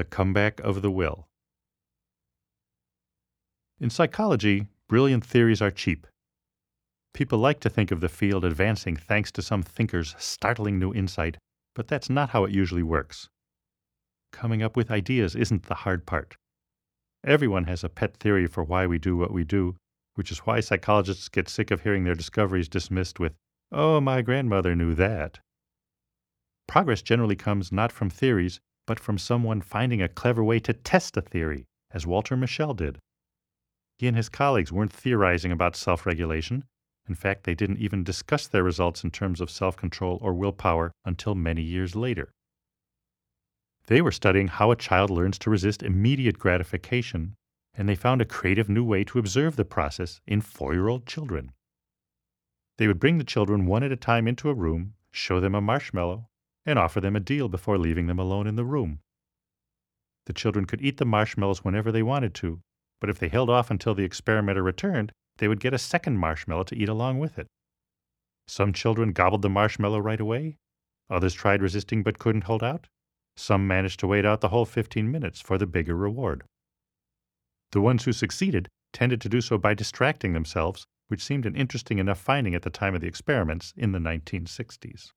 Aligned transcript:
The 0.00 0.04
Comeback 0.04 0.60
of 0.60 0.80
the 0.80 0.90
Will. 0.90 1.28
In 3.78 3.90
psychology, 3.90 4.66
brilliant 4.88 5.22
theories 5.26 5.60
are 5.60 5.70
cheap. 5.70 6.06
People 7.12 7.38
like 7.38 7.60
to 7.60 7.68
think 7.68 7.90
of 7.90 8.00
the 8.00 8.08
field 8.08 8.42
advancing 8.42 8.96
thanks 8.96 9.30
to 9.32 9.42
some 9.42 9.62
thinker's 9.62 10.14
startling 10.16 10.78
new 10.78 10.94
insight, 10.94 11.36
but 11.74 11.86
that's 11.86 12.08
not 12.08 12.30
how 12.30 12.44
it 12.44 12.50
usually 12.50 12.82
works. 12.82 13.28
Coming 14.32 14.62
up 14.62 14.74
with 14.74 14.90
ideas 14.90 15.36
isn't 15.36 15.64
the 15.64 15.74
hard 15.84 16.06
part. 16.06 16.38
Everyone 17.22 17.64
has 17.64 17.84
a 17.84 17.90
pet 17.90 18.16
theory 18.16 18.46
for 18.46 18.64
why 18.64 18.86
we 18.86 18.98
do 18.98 19.18
what 19.18 19.34
we 19.34 19.44
do, 19.44 19.76
which 20.14 20.32
is 20.32 20.46
why 20.46 20.60
psychologists 20.60 21.28
get 21.28 21.46
sick 21.46 21.70
of 21.70 21.82
hearing 21.82 22.04
their 22.04 22.14
discoveries 22.14 22.70
dismissed 22.70 23.20
with, 23.20 23.34
Oh, 23.70 24.00
my 24.00 24.22
grandmother 24.22 24.74
knew 24.74 24.94
that. 24.94 25.40
Progress 26.66 27.02
generally 27.02 27.36
comes 27.36 27.70
not 27.70 27.92
from 27.92 28.08
theories, 28.08 28.60
but 28.90 28.98
from 28.98 29.16
someone 29.16 29.60
finding 29.60 30.02
a 30.02 30.08
clever 30.08 30.42
way 30.42 30.58
to 30.58 30.72
test 30.72 31.16
a 31.16 31.20
theory, 31.20 31.64
as 31.92 32.08
Walter 32.08 32.36
Mischel 32.36 32.74
did. 32.74 32.98
He 33.98 34.08
and 34.08 34.16
his 34.16 34.28
colleagues 34.28 34.72
weren't 34.72 34.92
theorizing 34.92 35.52
about 35.52 35.76
self 35.76 36.04
regulation. 36.04 36.64
In 37.08 37.14
fact, 37.14 37.44
they 37.44 37.54
didn't 37.54 37.78
even 37.78 38.02
discuss 38.02 38.48
their 38.48 38.64
results 38.64 39.04
in 39.04 39.12
terms 39.12 39.40
of 39.40 39.48
self 39.48 39.76
control 39.76 40.18
or 40.20 40.34
willpower 40.34 40.90
until 41.04 41.36
many 41.36 41.62
years 41.62 41.94
later. 41.94 42.32
They 43.86 44.02
were 44.02 44.10
studying 44.10 44.48
how 44.48 44.72
a 44.72 44.76
child 44.76 45.08
learns 45.08 45.38
to 45.38 45.50
resist 45.50 45.84
immediate 45.84 46.40
gratification, 46.40 47.36
and 47.72 47.88
they 47.88 47.94
found 47.94 48.20
a 48.20 48.24
creative 48.24 48.68
new 48.68 48.82
way 48.82 49.04
to 49.04 49.20
observe 49.20 49.54
the 49.54 49.64
process 49.64 50.20
in 50.26 50.40
four 50.40 50.74
year 50.74 50.88
old 50.88 51.06
children. 51.06 51.52
They 52.76 52.88
would 52.88 52.98
bring 52.98 53.18
the 53.18 53.30
children 53.32 53.66
one 53.66 53.84
at 53.84 53.92
a 53.92 53.96
time 54.10 54.26
into 54.26 54.50
a 54.50 54.54
room, 54.54 54.94
show 55.12 55.38
them 55.38 55.54
a 55.54 55.60
marshmallow, 55.60 56.29
and 56.66 56.78
offer 56.78 57.00
them 57.00 57.16
a 57.16 57.20
deal 57.20 57.48
before 57.48 57.78
leaving 57.78 58.06
them 58.06 58.18
alone 58.18 58.46
in 58.46 58.56
the 58.56 58.64
room. 58.64 59.00
The 60.26 60.32
children 60.32 60.64
could 60.64 60.82
eat 60.82 60.98
the 60.98 61.04
marshmallows 61.04 61.64
whenever 61.64 61.90
they 61.90 62.02
wanted 62.02 62.34
to, 62.34 62.60
but 63.00 63.10
if 63.10 63.18
they 63.18 63.28
held 63.28 63.50
off 63.50 63.70
until 63.70 63.94
the 63.94 64.04
experimenter 64.04 64.62
returned, 64.62 65.12
they 65.38 65.48
would 65.48 65.60
get 65.60 65.74
a 65.74 65.78
second 65.78 66.18
marshmallow 66.18 66.64
to 66.64 66.76
eat 66.76 66.88
along 66.88 67.18
with 67.18 67.38
it. 67.38 67.46
Some 68.46 68.72
children 68.72 69.12
gobbled 69.12 69.42
the 69.42 69.48
marshmallow 69.48 70.00
right 70.00 70.20
away. 70.20 70.56
Others 71.08 71.34
tried 71.34 71.62
resisting 71.62 72.02
but 72.02 72.18
couldn't 72.18 72.44
hold 72.44 72.62
out. 72.62 72.88
Some 73.36 73.66
managed 73.66 74.00
to 74.00 74.06
wait 74.06 74.26
out 74.26 74.40
the 74.40 74.48
whole 74.48 74.66
15 74.66 75.10
minutes 75.10 75.40
for 75.40 75.56
the 75.56 75.66
bigger 75.66 75.96
reward. 75.96 76.44
The 77.72 77.80
ones 77.80 78.04
who 78.04 78.12
succeeded 78.12 78.68
tended 78.92 79.20
to 79.22 79.28
do 79.28 79.40
so 79.40 79.56
by 79.56 79.74
distracting 79.74 80.32
themselves, 80.32 80.84
which 81.08 81.24
seemed 81.24 81.46
an 81.46 81.56
interesting 81.56 81.98
enough 81.98 82.20
finding 82.20 82.54
at 82.54 82.62
the 82.62 82.70
time 82.70 82.94
of 82.94 83.00
the 83.00 83.06
experiments 83.06 83.72
in 83.76 83.92
the 83.92 83.98
1960s. 83.98 85.10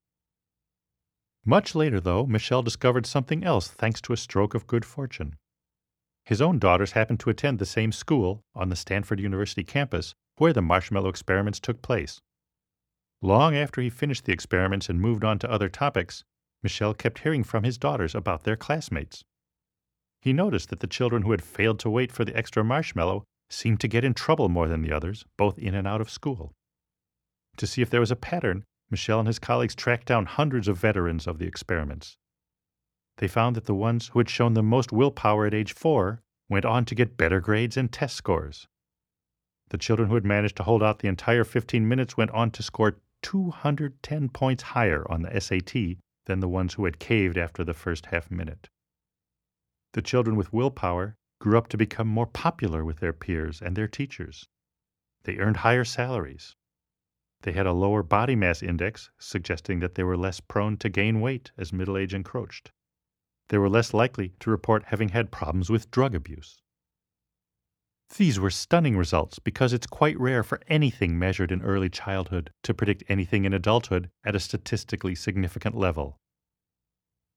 Much 1.46 1.76
later, 1.76 2.00
though, 2.00 2.26
Mischel 2.26 2.64
discovered 2.64 3.06
something 3.06 3.44
else 3.44 3.68
thanks 3.68 4.00
to 4.02 4.14
a 4.14 4.18
stroke 4.18 4.54
of 4.54 4.68
good 4.68 4.86
fortune. 4.86 5.36
His 6.26 6.42
own 6.42 6.58
daughters 6.58 6.94
happened 6.94 7.20
to 7.22 7.30
attend 7.30 7.60
the 7.60 7.66
same 7.66 7.92
school 7.92 8.44
on 8.56 8.70
the 8.70 8.78
Stanford 8.78 9.20
University 9.20 9.64
campus 9.64 10.16
where 10.38 10.54
the 10.54 10.62
marshmallow 10.62 11.10
experiments 11.10 11.60
took 11.60 11.82
place. 11.82 12.22
Long 13.22 13.56
after 13.56 13.82
he 13.82 13.90
finished 13.90 14.26
the 14.26 14.32
experiments 14.32 14.90
and 14.90 15.02
moved 15.02 15.24
on 15.24 15.38
to 15.40 15.52
other 15.52 15.70
topics, 15.70 16.24
Mischel 16.64 16.98
kept 16.98 17.20
hearing 17.20 17.44
from 17.44 17.64
his 17.64 17.78
daughters 17.78 18.16
about 18.16 18.44
their 18.44 18.56
classmates. 18.56 19.24
He 20.22 20.32
noticed 20.32 20.70
that 20.70 20.80
the 20.80 20.88
children 20.88 21.24
who 21.24 21.32
had 21.32 21.44
failed 21.44 21.80
to 21.80 21.90
wait 21.90 22.12
for 22.12 22.24
the 22.24 22.36
extra 22.36 22.64
marshmallow 22.64 23.26
seemed 23.50 23.82
to 23.82 23.90
get 23.90 24.06
in 24.06 24.14
trouble 24.14 24.48
more 24.48 24.70
than 24.70 24.82
the 24.82 24.94
others, 24.94 25.26
both 25.38 25.60
in 25.60 25.76
and 25.76 25.88
out 25.88 26.00
of 26.00 26.10
school. 26.10 26.54
To 27.58 27.68
see 27.68 27.82
if 27.82 27.90
there 27.90 28.00
was 28.00 28.12
a 28.12 28.16
pattern, 28.16 28.64
Mischel 28.94 29.20
and 29.20 29.28
his 29.28 29.40
colleagues 29.40 29.76
tracked 29.76 30.06
down 30.06 30.26
hundreds 30.26 30.68
of 30.68 30.78
veterans 30.78 31.28
of 31.28 31.40
the 31.40 31.48
experiments. 31.48 32.18
They 33.18 33.28
found 33.28 33.56
that 33.56 33.66
the 33.66 33.76
ones 33.76 34.10
who 34.10 34.20
had 34.20 34.30
shown 34.30 34.54
the 34.54 34.64
most 34.64 34.92
willpower 34.92 35.46
at 35.46 35.54
age 35.54 35.74
four 35.74 36.22
went 36.50 36.66
on 36.66 36.86
to 36.86 36.96
get 36.96 37.18
better 37.18 37.42
grades 37.42 37.76
and 37.76 37.92
test 37.92 38.16
scores. 38.16 38.68
The 39.70 39.78
children 39.78 40.10
who 40.10 40.16
had 40.16 40.26
managed 40.26 40.58
to 40.58 40.64
hold 40.64 40.84
out 40.84 41.00
the 41.00 41.08
entire 41.08 41.44
15 41.44 41.88
minutes 41.88 42.16
went 42.16 42.32
on 42.32 42.52
to 42.52 42.64
score 42.64 43.00
210 43.24 44.30
points 44.30 44.64
higher 44.64 45.10
on 45.12 45.24
the 45.24 45.40
SAT 45.42 45.98
than 46.26 46.40
the 46.40 46.48
ones 46.48 46.76
who 46.76 46.86
had 46.86 47.00
caved 47.00 47.38
after 47.38 47.64
the 47.64 47.74
first 47.74 48.08
half 48.08 48.30
minute. 48.30 48.70
The 49.94 50.02
children 50.02 50.36
with 50.36 50.54
willpower 50.54 51.18
grew 51.40 51.58
up 51.58 51.68
to 51.70 51.78
become 51.78 52.08
more 52.08 52.28
popular 52.28 52.86
with 52.86 52.98
their 52.98 53.14
peers 53.14 53.62
and 53.62 53.76
their 53.76 53.88
teachers. 53.88 54.48
They 55.24 55.38
earned 55.38 55.58
higher 55.58 55.84
salaries. 55.84 56.56
They 57.44 57.52
had 57.52 57.68
a 57.68 57.74
lower 57.74 58.04
body 58.04 58.36
mass 58.36 58.64
index, 58.64 59.12
suggesting 59.20 59.80
that 59.80 59.96
they 59.96 60.04
were 60.04 60.18
less 60.18 60.40
prone 60.40 60.78
to 60.78 60.90
gain 60.90 61.20
weight 61.20 61.52
as 61.58 61.74
middle 61.74 61.98
age 61.98 62.14
encroached. 62.14 62.72
They 63.50 63.58
were 63.58 63.70
less 63.70 63.94
likely 63.94 64.34
to 64.40 64.50
report 64.50 64.86
having 64.88 65.10
had 65.10 65.32
problems 65.32 65.70
with 65.70 65.92
drug 65.92 66.16
abuse. 66.16 66.62
These 68.18 68.40
were 68.40 68.50
stunning 68.50 68.96
results 68.96 69.40
because 69.40 69.74
it's 69.74 69.88
quite 69.88 70.20
rare 70.20 70.44
for 70.44 70.62
anything 70.68 71.20
measured 71.20 71.52
in 71.52 71.62
early 71.62 71.90
childhood 71.90 72.52
to 72.64 72.74
predict 72.74 73.04
anything 73.10 73.44
in 73.44 73.54
adulthood 73.54 74.10
at 74.24 74.36
a 74.36 74.40
statistically 74.40 75.16
significant 75.16 75.76
level. 75.76 76.20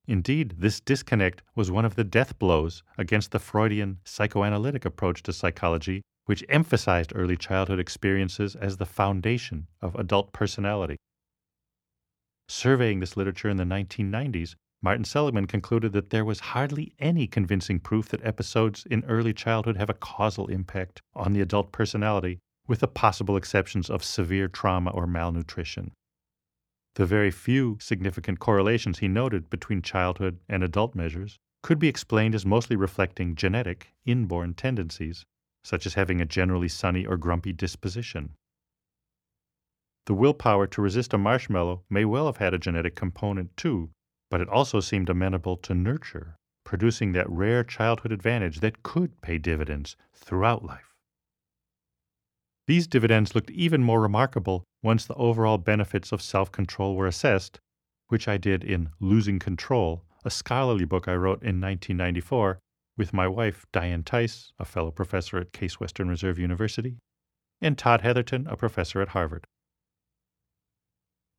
Indeed, 0.07 0.57
this 0.59 0.81
disconnect 0.81 1.43
was 1.57 1.71
one 1.71 1.85
of 1.85 1.97
the 1.97 2.05
death 2.05 2.39
blows 2.39 2.85
against 2.97 3.33
the 3.33 3.41
Freudian 3.41 3.99
psychoanalytic 4.05 4.85
approach 4.85 5.23
to 5.25 5.33
psychology 5.33 6.03
which 6.27 6.45
emphasized 6.49 7.13
early 7.15 7.37
childhood 7.37 7.81
experiences 7.81 8.55
as 8.57 8.77
the 8.77 8.87
foundation 8.87 9.67
of 9.81 9.95
adult 9.95 10.33
personality. 10.33 10.97
Surveying 12.49 13.01
this 13.01 13.17
literature 13.17 13.49
in 13.49 13.57
the 13.57 13.65
1990s, 13.65 14.55
Martin 14.83 15.05
Seligman 15.05 15.47
concluded 15.47 15.93
that 15.93 16.11
there 16.11 16.25
was 16.25 16.41
hardly 16.41 16.93
any 16.99 17.27
convincing 17.27 17.81
proof 17.81 18.09
that 18.09 18.25
episodes 18.25 18.87
in 18.91 19.05
early 19.07 19.33
childhood 19.33 19.77
have 19.77 19.91
a 19.91 19.95
causal 19.95 20.49
impact 20.49 21.01
on 21.15 21.33
the 21.33 21.41
adult 21.41 21.73
personality, 21.73 22.39
with 22.69 22.81
the 22.81 22.89
possible 22.89 23.37
exceptions 23.37 23.89
of 23.89 24.05
severe 24.05 24.49
trauma 24.49 24.91
or 24.91 25.07
malnutrition. 25.07 25.93
The 26.97 27.07
very 27.07 27.31
few 27.31 27.79
significant 27.81 28.39
correlations 28.39 28.99
he 28.99 29.09
noted 29.09 29.49
between 29.51 29.83
childhood 29.83 30.39
and 30.49 30.63
adult 30.63 30.95
measures 30.95 31.37
could 31.63 31.79
be 31.79 31.89
explained 31.89 32.35
as 32.35 32.47
mostly 32.47 32.77
reflecting 32.77 33.35
genetic, 33.35 33.93
inborn 34.05 34.55
tendencies 34.55 35.25
such 35.67 35.85
as 35.85 35.95
having 35.95 36.21
a 36.21 36.25
generally 36.25 36.69
sunny 36.69 37.05
or 37.05 37.17
grumpy 37.17 37.53
disposition. 37.53 38.31
The 40.07 40.15
willpower 40.15 40.69
to 40.69 40.81
resist 40.81 41.13
a 41.13 41.19
marshmallow 41.19 41.83
may 41.91 42.05
well 42.05 42.27
have 42.27 42.37
had 42.37 42.55
a 42.55 42.59
genetic 42.59 42.95
component 42.95 43.57
too, 43.57 43.91
but 44.31 44.41
it 44.41 44.49
also 44.49 44.79
seemed 44.79 45.11
amenable 45.11 45.57
to 45.57 45.75
nurture, 45.75 46.37
producing 46.65 47.11
that 47.13 47.29
rare 47.29 47.65
childhood 47.65 48.13
advantage 48.13 48.61
that 48.61 48.85
could 48.85 49.21
pay 49.23 49.39
dividends 49.39 49.97
throughout 50.15 50.65
life. 50.65 50.95
These 52.69 52.87
dividends 52.87 53.35
looked 53.35 53.51
even 53.51 53.83
more 53.83 54.01
remarkable 54.01 54.63
once 54.85 55.05
the 55.05 55.15
overall 55.15 55.59
benefits 55.59 56.13
of 56.13 56.23
self 56.23 56.53
control 56.53 56.95
were 56.95 57.09
assessed, 57.09 57.59
which 58.07 58.29
I 58.29 58.37
did 58.37 58.63
in 58.63 58.91
Losing 59.01 59.41
Control, 59.41 60.05
a 60.25 60.31
scholarly 60.31 60.85
book 60.85 61.09
I 61.09 61.17
wrote 61.17 61.43
in 61.43 61.61
1994 61.61 62.61
with 62.97 63.13
my 63.13 63.29
wife, 63.29 63.67
Diane 63.73 64.03
Tice, 64.03 64.53
a 64.59 64.65
fellow 64.65 64.91
professor 64.91 65.39
at 65.39 65.53
Case 65.53 65.79
Western 65.79 66.09
Reserve 66.09 66.39
University, 66.39 66.99
and 67.61 67.77
Todd 67.77 68.03
Heatherton, 68.03 68.47
a 68.49 68.57
professor 68.57 69.01
at 69.01 69.09
Harvard. 69.09 69.47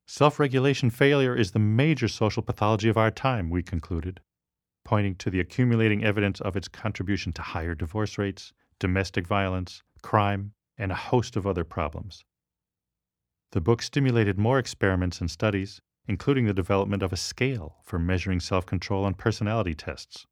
Self 0.05 0.39
regulation 0.39 0.89
failure 0.89 1.35
is 1.35 1.51
the 1.51 1.59
major 1.59 2.07
social 2.07 2.41
pathology 2.41 2.87
of 2.87 2.97
our 2.97 3.11
time, 3.11 3.49
we 3.49 3.61
concluded, 3.61 4.21
pointing 4.85 5.15
to 5.15 5.29
the 5.29 5.39
accumulating 5.39 6.03
evidence 6.03 6.39
of 6.39 6.55
its 6.55 6.67
contribution 6.67 7.33
to 7.33 7.41
higher 7.41 7.75
divorce 7.75 8.17
rates, 8.17 8.53
domestic 8.79 9.27
violence, 9.27 9.83
crime, 10.01 10.53
and 10.77 10.91
a 10.91 10.95
host 10.95 11.35
of 11.35 11.45
other 11.45 11.63
problems. 11.63 12.23
The 13.51 13.61
book 13.61 13.81
stimulated 13.81 14.37
more 14.37 14.59
experiments 14.59 15.19
and 15.19 15.29
studies, 15.29 15.81
including 16.07 16.45
the 16.45 16.53
development 16.53 17.03
of 17.03 17.11
a 17.11 17.17
scale 17.17 17.77
for 17.83 17.99
measuring 17.99 18.39
self 18.39 18.65
control 18.65 19.03
on 19.03 19.13
personality 19.13 19.73
tests. 19.73 20.25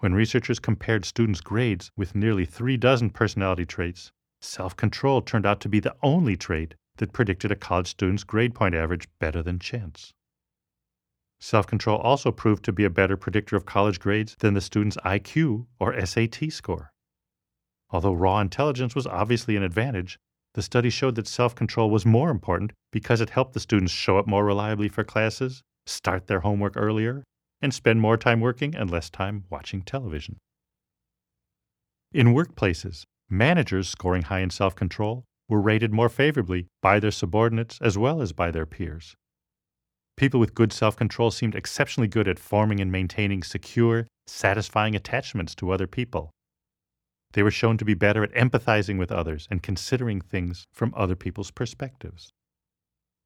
When 0.00 0.14
researchers 0.14 0.60
compared 0.60 1.04
students' 1.04 1.40
grades 1.40 1.90
with 1.96 2.14
nearly 2.14 2.44
three 2.44 2.76
dozen 2.76 3.10
personality 3.10 3.64
traits, 3.64 4.12
self 4.40 4.76
control 4.76 5.20
turned 5.20 5.44
out 5.44 5.60
to 5.62 5.68
be 5.68 5.80
the 5.80 5.96
only 6.04 6.36
trait 6.36 6.76
that 6.98 7.12
predicted 7.12 7.50
a 7.50 7.56
college 7.56 7.88
student's 7.88 8.22
grade 8.22 8.54
point 8.54 8.76
average 8.76 9.08
better 9.18 9.42
than 9.42 9.58
chance. 9.58 10.12
Self 11.40 11.66
control 11.66 11.98
also 11.98 12.30
proved 12.30 12.64
to 12.66 12.72
be 12.72 12.84
a 12.84 12.90
better 12.90 13.16
predictor 13.16 13.56
of 13.56 13.66
college 13.66 13.98
grades 13.98 14.36
than 14.38 14.54
the 14.54 14.60
student's 14.60 14.96
IQ 14.98 15.66
or 15.80 16.06
SAT 16.06 16.52
score. 16.52 16.92
Although 17.90 18.14
raw 18.14 18.38
intelligence 18.38 18.94
was 18.94 19.06
obviously 19.08 19.56
an 19.56 19.64
advantage, 19.64 20.16
the 20.54 20.62
study 20.62 20.90
showed 20.90 21.16
that 21.16 21.26
self 21.26 21.56
control 21.56 21.90
was 21.90 22.06
more 22.06 22.30
important 22.30 22.72
because 22.92 23.20
it 23.20 23.30
helped 23.30 23.52
the 23.52 23.58
students 23.58 23.92
show 23.92 24.16
up 24.16 24.28
more 24.28 24.44
reliably 24.44 24.88
for 24.88 25.02
classes, 25.02 25.64
start 25.86 26.28
their 26.28 26.40
homework 26.40 26.76
earlier, 26.76 27.24
and 27.60 27.74
spend 27.74 28.00
more 28.00 28.16
time 28.16 28.40
working 28.40 28.74
and 28.74 28.90
less 28.90 29.10
time 29.10 29.44
watching 29.50 29.82
television. 29.82 30.38
In 32.12 32.34
workplaces, 32.34 33.04
managers 33.28 33.88
scoring 33.88 34.22
high 34.22 34.40
in 34.40 34.50
self 34.50 34.74
control 34.74 35.24
were 35.48 35.60
rated 35.60 35.92
more 35.92 36.08
favorably 36.08 36.66
by 36.82 37.00
their 37.00 37.10
subordinates 37.10 37.78
as 37.80 37.98
well 37.98 38.20
as 38.22 38.32
by 38.32 38.50
their 38.50 38.66
peers. 38.66 39.16
People 40.16 40.40
with 40.40 40.54
good 40.54 40.72
self 40.72 40.96
control 40.96 41.30
seemed 41.30 41.54
exceptionally 41.54 42.08
good 42.08 42.28
at 42.28 42.38
forming 42.38 42.80
and 42.80 42.90
maintaining 42.90 43.42
secure, 43.42 44.06
satisfying 44.26 44.96
attachments 44.96 45.54
to 45.54 45.70
other 45.70 45.86
people. 45.86 46.30
They 47.32 47.42
were 47.42 47.50
shown 47.50 47.76
to 47.78 47.84
be 47.84 47.94
better 47.94 48.24
at 48.24 48.32
empathizing 48.32 48.98
with 48.98 49.12
others 49.12 49.46
and 49.50 49.62
considering 49.62 50.20
things 50.20 50.66
from 50.72 50.94
other 50.96 51.14
people's 51.14 51.50
perspectives. 51.50 52.30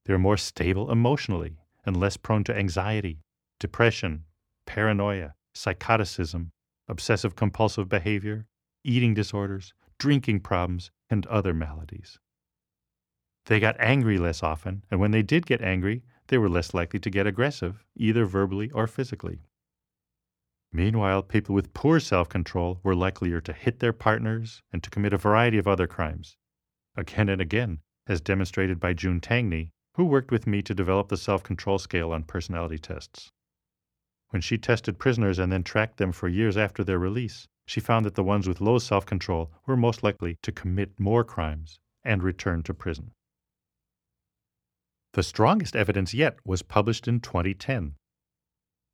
They 0.05 0.13
were 0.13 0.19
more 0.19 0.37
stable 0.37 0.91
emotionally 0.91 1.57
and 1.85 1.97
less 1.97 2.17
prone 2.17 2.45
to 2.45 2.57
anxiety, 2.57 3.21
depression, 3.63 4.25
paranoia, 4.67 5.37
psychoticism, 5.55 6.51
obsessive 6.89 7.37
compulsive 7.37 7.89
behavior, 7.89 8.49
eating 8.83 9.15
disorders, 9.15 9.73
drinking 10.01 10.41
problems, 10.41 10.91
and 11.09 11.25
other 11.29 11.55
maladies. 11.55 12.19
They 13.47 13.61
got 13.61 13.77
angry 13.79 14.19
less 14.19 14.43
often, 14.43 14.83
and 14.91 14.99
when 14.99 15.13
they 15.13 15.23
did 15.23 15.47
get 15.47 15.63
angry, 15.63 16.03
they 16.27 16.39
were 16.39 16.49
less 16.49 16.75
likely 16.75 16.99
to 16.99 17.09
get 17.09 17.29
aggressive, 17.29 17.85
either 17.95 18.25
verbally 18.25 18.69
or 18.73 18.89
physically. 18.89 19.43
Meanwhile, 20.73 21.23
people 21.23 21.55
with 21.55 21.73
poor 21.73 22.01
self 22.01 22.29
control 22.29 22.81
were 22.83 22.97
likelier 22.97 23.41
to 23.43 23.53
hit 23.53 23.79
their 23.79 23.93
partners 23.93 24.61
and 24.73 24.83
to 24.83 24.91
commit 24.91 25.13
a 25.13 25.19
variety 25.19 25.59
of 25.59 25.69
other 25.69 25.87
crimes. 25.87 26.37
Again 26.97 27.29
and 27.29 27.41
again, 27.41 27.79
as 28.09 28.21
demonstrated 28.21 28.81
by 28.81 28.93
June 28.93 29.21
Tangney, 29.21 29.71
who 29.95 30.05
worked 30.05 30.33
with 30.33 30.49
me 30.49 30.63
to 30.63 30.75
develop 30.75 31.11
the 31.11 31.17
self 31.17 31.45
control 31.45 31.79
scale 31.79 32.11
on 32.11 32.25
personality 32.25 32.79
tests. 32.79 33.31
When 34.33 34.41
she 34.41 34.57
tested 34.57 34.99
prisoners 34.99 35.39
and 35.39 35.53
then 35.53 35.63
tracked 35.63 35.99
them 35.99 36.11
for 36.11 36.27
years 36.27 36.57
after 36.57 36.83
their 36.83 36.99
release, 36.99 37.49
she 37.67 37.81
found 37.81 38.07
that 38.07 38.15
the 38.15 38.25
ones 38.25 38.49
with 38.49 38.63
low 38.63 38.79
self 38.79 39.05
control 39.05 39.53
were 39.67 39.77
most 39.77 40.03
likely 40.03 40.39
to 40.41 40.51
commit 40.51 40.99
more 40.99 41.23
crimes 41.23 41.81
and 42.03 42.23
return 42.23 42.63
to 42.63 42.73
prison. 42.73 43.13
The 45.13 45.23
strongest 45.23 45.77
evidence 45.77 46.15
yet 46.15 46.39
was 46.47 46.63
published 46.63 47.07
in 47.07 47.21
2010. 47.21 47.97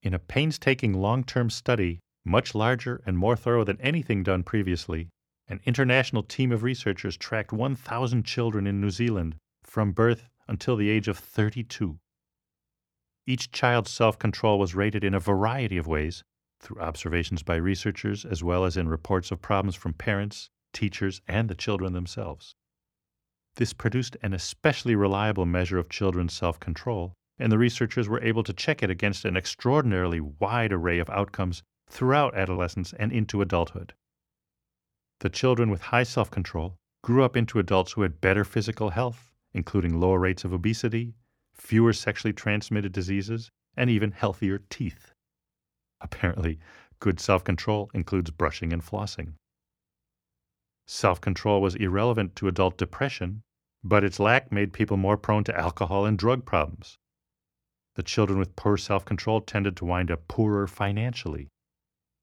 In 0.02 0.12
a 0.12 0.19
painstaking 0.19 0.93
long 0.93 1.23
term 1.23 1.50
study, 1.50 2.00
much 2.25 2.52
larger 2.52 3.00
and 3.06 3.17
more 3.17 3.37
thorough 3.37 3.62
than 3.62 3.81
anything 3.81 4.25
done 4.25 4.43
previously, 4.43 5.08
an 5.46 5.61
international 5.64 6.25
team 6.25 6.50
of 6.50 6.64
researchers 6.64 7.17
tracked 7.17 7.52
1,000 7.52 8.25
children 8.25 8.67
in 8.67 8.81
New 8.81 8.90
Zealand 8.90 9.37
from 9.62 9.93
birth 9.93 10.29
until 10.49 10.75
the 10.75 10.90
age 10.90 11.06
of 11.06 11.17
32. 11.17 12.00
Each 13.30 13.52
child's 13.52 13.90
self 13.90 14.19
control 14.19 14.58
was 14.58 14.75
rated 14.75 15.04
in 15.04 15.12
a 15.12 15.20
variety 15.20 15.76
of 15.76 15.86
ways 15.86 16.25
through 16.60 16.80
observations 16.80 17.42
by 17.42 17.56
researchers 17.56 18.25
as 18.25 18.42
well 18.42 18.64
as 18.64 18.75
in 18.75 18.88
reports 18.88 19.30
of 19.30 19.42
problems 19.42 19.75
from 19.75 19.92
parents, 19.92 20.48
teachers, 20.72 21.20
and 21.28 21.50
the 21.50 21.54
children 21.54 21.92
themselves. 21.92 22.54
This 23.56 23.75
produced 23.75 24.16
an 24.22 24.32
especially 24.32 24.94
reliable 24.94 25.44
measure 25.44 25.76
of 25.76 25.90
children's 25.90 26.32
self 26.32 26.58
control, 26.58 27.12
and 27.38 27.52
the 27.52 27.58
researchers 27.58 28.08
were 28.08 28.22
able 28.22 28.42
to 28.44 28.54
check 28.54 28.82
it 28.82 28.88
against 28.88 29.26
an 29.26 29.36
extraordinarily 29.36 30.20
wide 30.20 30.72
array 30.72 30.98
of 30.98 31.10
outcomes 31.10 31.62
throughout 31.86 32.34
adolescence 32.34 32.94
and 32.94 33.12
into 33.12 33.42
adulthood. 33.42 33.92
The 35.20 35.28
children 35.28 35.69
with 35.69 35.82
high 35.82 36.04
self 36.04 36.30
control 36.30 36.78
grew 37.04 37.22
up 37.22 37.36
into 37.36 37.58
adults 37.58 37.92
who 37.92 38.00
had 38.00 38.22
better 38.22 38.42
physical 38.42 38.88
health, 38.88 39.34
including 39.52 40.00
lower 40.00 40.19
rates 40.19 40.44
of 40.44 40.54
obesity, 40.54 41.12
fewer 41.58 41.93
sexually 41.93 42.32
transmitted 42.32 42.93
diseases, 42.93 43.50
and 43.76 43.90
even 43.90 44.12
healthier 44.12 44.60
teeth. 44.70 45.12
Apparently, 46.00 46.58
good 47.00 47.20
self 47.20 47.44
control 47.44 47.90
includes 47.93 48.31
brushing 48.31 48.72
and 48.72 48.82
flossing. 48.82 49.34
Self 50.87 51.20
control 51.20 51.60
was 51.60 51.75
irrelevant 51.75 52.34
to 52.37 52.49
adult 52.49 52.78
depression 52.78 53.43
but 53.84 54.02
its 54.02 54.19
lack 54.19 54.50
made 54.50 54.72
people 54.72 54.96
more 54.96 55.16
prone 55.16 55.44
to 55.44 55.56
alcohol 55.56 56.05
and 56.05 56.19
drug 56.19 56.44
problems. 56.44 56.99
The 57.94 58.02
children 58.02 58.38
with 58.38 58.56
poor 58.56 58.76
self 58.76 59.04
control 59.04 59.40
tended 59.40 59.76
to 59.76 59.84
wind 59.84 60.11
up 60.11 60.26
poorer 60.28 60.66
financially. 60.66 61.49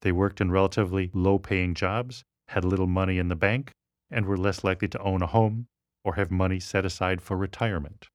They 0.02 0.12
worked 0.12 0.42
in 0.42 0.52
relatively 0.52 1.12
low 1.14 1.40
paying 1.40 1.74
jobs, 1.74 2.24
had 2.50 2.66
little 2.66 2.88
money 2.88 3.18
in 3.18 3.30
the 3.30 3.36
bank, 3.36 3.72
and 4.12 4.26
were 4.26 4.38
less 4.38 4.64
likely 4.64 4.88
to 4.90 5.00
own 5.00 5.22
a 5.22 5.28
home 5.28 5.68
or 6.04 6.16
have 6.16 6.30
money 6.30 6.60
set 6.60 6.86
aside 6.86 7.22
for 7.22 7.38
retirement. 7.38 8.10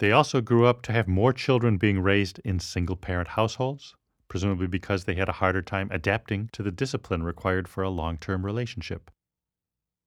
They 0.00 0.12
also 0.12 0.40
grew 0.40 0.64
up 0.64 0.80
to 0.84 0.92
have 0.92 1.06
more 1.06 1.34
children 1.34 1.76
being 1.76 2.00
raised 2.00 2.38
in 2.38 2.58
single 2.58 2.96
parent 2.96 3.28
households, 3.28 3.94
presumably 4.28 4.66
because 4.66 5.04
they 5.04 5.14
had 5.14 5.28
a 5.28 5.32
harder 5.32 5.60
time 5.60 5.90
adapting 5.92 6.48
to 6.52 6.62
the 6.62 6.70
discipline 6.70 7.22
required 7.22 7.68
for 7.68 7.84
a 7.84 7.90
long 7.90 8.16
term 8.16 8.46
relationship. 8.46 9.10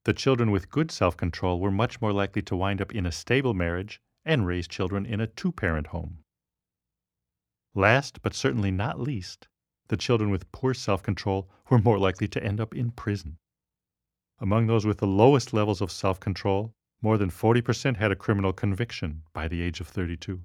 The 0.06 0.14
children 0.14 0.50
with 0.50 0.72
good 0.72 0.90
self 0.90 1.16
control 1.16 1.60
were 1.60 1.70
much 1.70 2.02
more 2.02 2.12
likely 2.12 2.42
to 2.42 2.56
wind 2.56 2.82
up 2.82 2.92
in 2.92 3.06
a 3.06 3.12
stable 3.12 3.54
marriage 3.54 4.02
and 4.26 4.48
raise 4.48 4.68
children 4.68 5.06
in 5.06 5.22
a 5.22 5.28
two 5.28 5.52
parent 5.52 5.86
home. 5.88 6.24
Last, 7.76 8.24
but 8.24 8.34
certainly 8.34 8.72
not 8.72 9.00
least, 9.00 9.48
the 9.90 9.98
children 9.98 10.32
with 10.32 10.52
poor 10.52 10.74
self 10.74 11.04
control 11.04 11.52
were 11.70 11.78
more 11.78 12.00
likely 12.00 12.28
to 12.30 12.44
end 12.44 12.60
up 12.60 12.74
in 12.74 12.90
prison. 12.90 13.38
Among 14.40 14.66
those 14.66 14.88
with 14.88 14.98
the 14.98 15.06
lowest 15.06 15.54
levels 15.54 15.82
of 15.82 15.92
self 15.92 16.20
control, 16.20 16.74
more 17.04 17.18
than 17.18 17.30
40% 17.30 17.98
had 17.98 18.12
a 18.12 18.16
criminal 18.16 18.54
conviction 18.54 19.24
by 19.34 19.50
the 19.50 19.62
age 19.62 19.82
of 19.82 19.88
32, 19.88 20.42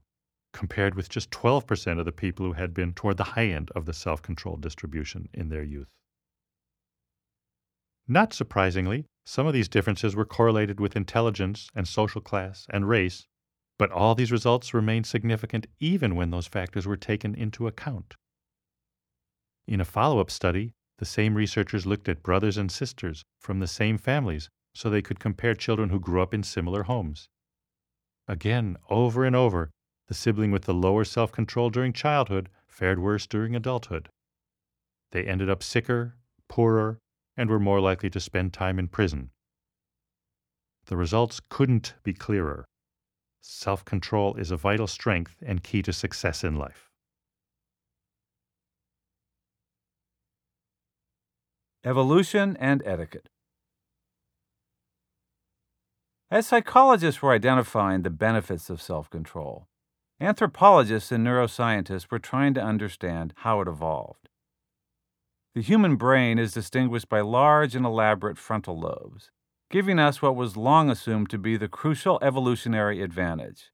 compared 0.52 0.96
with 0.96 1.08
just 1.08 1.30
12% 1.30 2.00
of 2.00 2.04
the 2.04 2.12
people 2.12 2.44
who 2.44 2.52
had 2.54 2.74
been 2.74 2.92
toward 2.92 3.16
the 3.16 3.24
high 3.24 3.46
end 3.46 3.70
of 3.76 3.86
the 3.86 3.92
self 3.92 4.20
control 4.20 4.56
distribution 4.56 5.28
in 5.32 5.48
their 5.50 5.62
youth. 5.62 5.88
Not 8.08 8.34
surprisingly, 8.34 9.06
some 9.24 9.46
of 9.46 9.52
these 9.52 9.68
differences 9.68 10.16
were 10.16 10.24
correlated 10.24 10.80
with 10.80 10.96
intelligence 10.96 11.68
and 11.76 11.86
social 11.86 12.20
class 12.20 12.66
and 12.70 12.88
race, 12.88 13.28
but 13.78 13.92
all 13.92 14.16
these 14.16 14.32
results 14.32 14.74
remained 14.74 15.06
significant 15.06 15.68
even 15.78 16.16
when 16.16 16.30
those 16.30 16.48
factors 16.48 16.86
were 16.86 16.96
taken 16.96 17.36
into 17.36 17.68
account. 17.68 18.16
In 19.68 19.80
a 19.80 19.84
follow 19.84 20.18
up 20.18 20.30
study, 20.30 20.72
the 20.96 21.04
same 21.04 21.36
researchers 21.36 21.86
looked 21.86 22.08
at 22.08 22.24
brothers 22.24 22.56
and 22.56 22.72
sisters 22.72 23.22
from 23.38 23.60
the 23.60 23.68
same 23.68 23.96
families 23.96 24.48
so 24.78 24.88
they 24.88 25.02
could 25.02 25.18
compare 25.18 25.56
children 25.56 25.88
who 25.88 25.98
grew 25.98 26.22
up 26.22 26.32
in 26.32 26.44
similar 26.44 26.84
homes. 26.84 27.28
Again, 28.28 28.76
over 28.88 29.24
and 29.24 29.34
over, 29.34 29.70
the 30.06 30.14
sibling 30.14 30.52
with 30.52 30.66
the 30.66 30.72
lower 30.72 31.04
self 31.04 31.32
control 31.32 31.68
during 31.68 31.92
childhood 31.92 32.48
fared 32.68 33.00
worse 33.00 33.26
during 33.26 33.56
adulthood. 33.56 34.08
They 35.10 35.24
ended 35.24 35.50
up 35.50 35.64
sicker, 35.64 36.14
poorer, 36.48 37.00
and 37.36 37.50
were 37.50 37.58
more 37.58 37.80
likely 37.80 38.08
to 38.10 38.20
spend 38.20 38.52
time 38.52 38.78
in 38.78 38.86
prison. 38.86 39.30
The 40.86 40.96
results 40.96 41.40
couldn't 41.48 41.94
be 42.04 42.14
clearer. 42.14 42.64
Self 43.40 43.84
control 43.84 44.36
is 44.36 44.52
a 44.52 44.56
vital 44.56 44.86
strength 44.86 45.34
and 45.44 45.64
key 45.64 45.82
to 45.82 45.92
success 45.92 46.44
in 46.44 46.54
life. 46.54 46.88
Evolution 51.84 52.56
and 52.60 52.80
Etiquette 52.86 53.28
As 56.30 56.46
psychologists 56.46 57.22
were 57.22 57.32
identifying 57.32 58.02
the 58.02 58.10
benefits 58.10 58.68
of 58.68 58.82
self 58.82 59.08
control, 59.08 59.66
anthropologists 60.20 61.10
and 61.10 61.26
neuroscientists 61.26 62.10
were 62.10 62.18
trying 62.18 62.52
to 62.52 62.62
understand 62.62 63.32
how 63.36 63.62
it 63.62 63.68
evolved. 63.68 64.28
The 65.54 65.62
human 65.62 65.96
brain 65.96 66.38
is 66.38 66.52
distinguished 66.52 67.08
by 67.08 67.22
large 67.22 67.74
and 67.74 67.86
elaborate 67.86 68.36
frontal 68.36 68.78
lobes, 68.78 69.30
giving 69.70 69.98
us 69.98 70.20
what 70.20 70.36
was 70.36 70.54
long 70.54 70.90
assumed 70.90 71.30
to 71.30 71.38
be 71.38 71.56
the 71.56 71.66
crucial 71.66 72.18
evolutionary 72.20 73.02
advantage 73.02 73.70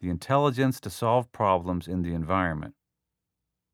the 0.00 0.10
intelligence 0.10 0.78
to 0.78 0.90
solve 0.90 1.32
problems 1.32 1.88
in 1.88 2.02
the 2.02 2.12
environment. 2.12 2.74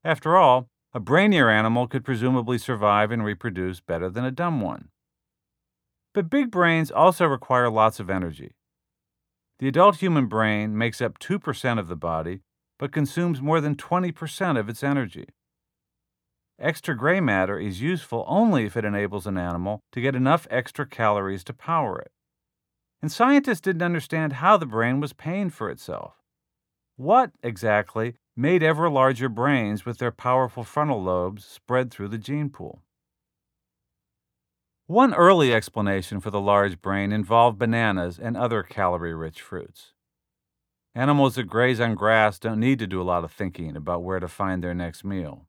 After 0.05 0.37
all, 0.37 0.69
a 0.95 1.01
brainier 1.01 1.51
animal 1.51 1.89
could 1.89 2.05
presumably 2.05 2.59
survive 2.59 3.11
and 3.11 3.25
reproduce 3.25 3.81
better 3.81 4.09
than 4.09 4.25
a 4.25 4.31
dumb 4.31 4.61
one. 4.61 4.89
But 6.15 6.31
big 6.31 6.51
brains 6.51 6.91
also 6.91 7.27
require 7.27 7.71
lots 7.71 7.99
of 7.99 8.11
energy. 8.11 8.53
The 9.59 9.69
adult 9.69 9.97
human 9.97 10.27
brain 10.27 10.77
makes 10.77 11.01
up 11.01 11.19
2% 11.19 11.79
of 11.79 11.89
the 11.89 11.97
body, 11.97 12.41
but 12.79 12.93
consumes 12.93 13.41
more 13.41 13.61
than 13.61 13.77
20% 13.77 14.59
of 14.59 14.69
its 14.69 14.83
energy. 14.83 15.27
Extra 16.59 16.97
gray 16.97 17.21
matter 17.21 17.59
is 17.59 17.81
useful 17.81 18.25
only 18.29 18.65
if 18.65 18.77
it 18.77 18.85
enables 18.85 19.27
an 19.27 19.39
animal 19.39 19.81
to 19.93 20.01
get 20.01 20.15
enough 20.15 20.47
extra 20.51 20.87
calories 20.87 21.45
to 21.45 21.53
power 21.53 21.99
it. 21.99 22.13
And 23.01 23.11
scientists 23.11 23.61
didn't 23.61 23.83
understand 23.83 24.35
how 24.35 24.57
the 24.57 24.67
brain 24.67 25.01
was 25.01 25.13
paying 25.13 25.51
for 25.51 25.71
itself. 25.71 26.15
What, 26.97 27.33
exactly, 27.43 28.15
made 28.37 28.63
ever 28.63 28.89
larger 28.89 29.29
brains 29.29 29.85
with 29.85 29.99
their 29.99 30.13
powerful 30.13 30.63
frontal 30.63 31.03
lobes 31.03 31.45
spread 31.45 31.91
through 31.91 32.09
the 32.09 32.19
gene 32.19 32.51
pool? 32.51 32.83
One 34.93 35.15
early 35.15 35.55
explanation 35.55 36.21
for 36.21 36.31
the 36.31 36.39
large 36.39 36.83
brain 36.83 37.13
involved 37.13 37.59
bananas 37.59 38.19
and 38.19 38.37
other 38.37 38.63
calorie 38.63 39.15
rich 39.15 39.41
fruits. 39.41 39.95
Animals 40.95 41.37
that 41.37 41.45
graze 41.45 41.81
on 41.81 41.95
grass 41.95 42.39
don't 42.39 42.61
need 42.61 42.79
to 42.81 42.87
do 42.87 43.01
a 43.01 43.03
lot 43.03 43.25
of 43.25 43.33
thinking 43.33 43.75
about 43.75 44.03
where 44.03 44.21
to 44.21 44.29
find 44.29 44.63
their 44.63 44.75
next 44.75 45.03
meal. 45.03 45.47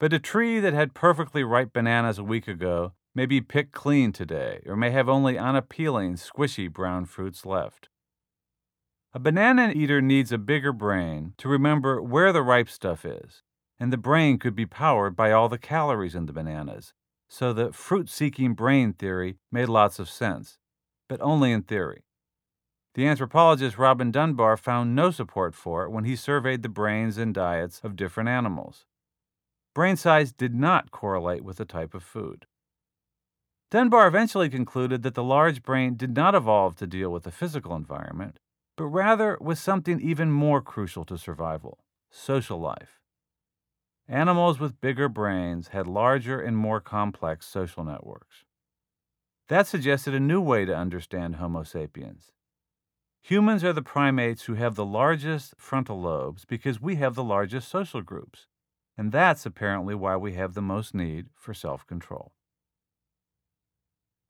But 0.00 0.12
a 0.12 0.18
tree 0.18 0.58
that 0.58 0.72
had 0.72 0.92
perfectly 0.92 1.44
ripe 1.44 1.72
bananas 1.72 2.18
a 2.18 2.24
week 2.24 2.48
ago 2.48 2.94
may 3.14 3.26
be 3.26 3.40
picked 3.40 3.70
clean 3.70 4.10
today, 4.10 4.60
or 4.66 4.74
may 4.74 4.90
have 4.90 5.08
only 5.08 5.38
unappealing, 5.38 6.16
squishy 6.16 6.68
brown 6.68 7.04
fruits 7.04 7.46
left. 7.46 7.90
A 9.14 9.20
banana 9.20 9.72
eater 9.72 10.00
needs 10.02 10.32
a 10.32 10.36
bigger 10.36 10.72
brain 10.72 11.34
to 11.38 11.48
remember 11.48 12.02
where 12.02 12.32
the 12.32 12.42
ripe 12.42 12.68
stuff 12.68 13.04
is, 13.04 13.44
and 13.78 13.92
the 13.92 13.96
brain 13.96 14.36
could 14.40 14.56
be 14.56 14.66
powered 14.66 15.14
by 15.14 15.30
all 15.30 15.48
the 15.48 15.58
calories 15.58 16.16
in 16.16 16.26
the 16.26 16.32
bananas. 16.32 16.92
So 17.32 17.54
the 17.54 17.72
fruit 17.72 18.10
seeking 18.10 18.52
brain 18.52 18.92
theory 18.92 19.38
made 19.50 19.70
lots 19.70 19.98
of 19.98 20.10
sense, 20.10 20.58
but 21.08 21.18
only 21.22 21.50
in 21.50 21.62
theory. 21.62 22.04
The 22.92 23.06
anthropologist 23.06 23.78
Robin 23.78 24.10
Dunbar 24.10 24.58
found 24.58 24.94
no 24.94 25.10
support 25.10 25.54
for 25.54 25.84
it 25.84 25.90
when 25.90 26.04
he 26.04 26.14
surveyed 26.14 26.60
the 26.62 26.68
brains 26.68 27.16
and 27.16 27.32
diets 27.32 27.80
of 27.82 27.96
different 27.96 28.28
animals. 28.28 28.84
Brain 29.74 29.96
size 29.96 30.30
did 30.30 30.54
not 30.54 30.90
correlate 30.90 31.42
with 31.42 31.56
the 31.56 31.64
type 31.64 31.94
of 31.94 32.02
food. 32.02 32.44
Dunbar 33.70 34.06
eventually 34.06 34.50
concluded 34.50 35.02
that 35.02 35.14
the 35.14 35.24
large 35.24 35.62
brain 35.62 35.96
did 35.96 36.14
not 36.14 36.34
evolve 36.34 36.76
to 36.76 36.86
deal 36.86 37.10
with 37.10 37.22
the 37.22 37.30
physical 37.30 37.74
environment, 37.74 38.40
but 38.76 38.88
rather 38.88 39.38
with 39.40 39.58
something 39.58 40.02
even 40.02 40.30
more 40.30 40.60
crucial 40.60 41.06
to 41.06 41.16
survival 41.16 41.78
social 42.10 42.58
life. 42.58 43.01
Animals 44.08 44.58
with 44.58 44.80
bigger 44.80 45.08
brains 45.08 45.68
had 45.68 45.86
larger 45.86 46.40
and 46.40 46.56
more 46.56 46.80
complex 46.80 47.46
social 47.46 47.84
networks. 47.84 48.44
That 49.48 49.66
suggested 49.66 50.14
a 50.14 50.20
new 50.20 50.40
way 50.40 50.64
to 50.64 50.76
understand 50.76 51.36
Homo 51.36 51.62
sapiens. 51.62 52.32
Humans 53.22 53.62
are 53.62 53.72
the 53.72 53.82
primates 53.82 54.44
who 54.44 54.54
have 54.54 54.74
the 54.74 54.84
largest 54.84 55.54
frontal 55.56 56.00
lobes 56.00 56.44
because 56.44 56.80
we 56.80 56.96
have 56.96 57.14
the 57.14 57.22
largest 57.22 57.68
social 57.68 58.02
groups, 58.02 58.48
and 58.98 59.12
that's 59.12 59.46
apparently 59.46 59.94
why 59.94 60.16
we 60.16 60.32
have 60.32 60.54
the 60.54 60.62
most 60.62 60.94
need 60.94 61.26
for 61.36 61.54
self 61.54 61.86
control. 61.86 62.32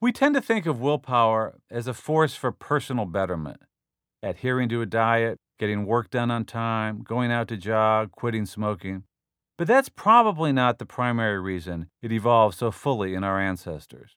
We 0.01 0.13
tend 0.13 0.35
to 0.35 0.43
think 0.43 0.67
of 0.67 0.81
willpower 0.81 1.55
as 1.71 1.87
a 1.87 1.95
force 1.95 2.35
for 2.35 2.53
personal 2.53 3.07
betterment, 3.07 3.63
adhering 4.23 4.69
to 4.71 4.83
a 4.83 4.87
diet, 4.87 5.39
getting 5.59 5.87
work 5.87 6.11
done 6.11 6.31
on 6.31 6.45
time, 6.45 7.03
going 7.03 7.33
out 7.33 7.49
to 7.49 7.57
jog, 7.57 8.11
quitting 8.13 8.45
smoking. 8.45 9.05
But 9.63 9.69
that's 9.69 9.89
probably 9.89 10.51
not 10.51 10.81
the 10.81 10.87
primary 10.87 11.39
reason 11.39 11.87
it 12.03 12.11
evolved 12.11 12.59
so 12.59 12.73
fully 12.73 13.15
in 13.15 13.23
our 13.23 13.39
ancestors. 13.39 14.17